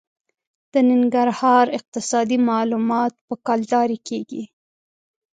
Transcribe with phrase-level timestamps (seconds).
[0.73, 4.43] د ننګرهار اقتصادي معاملات په کلدارې کېږي.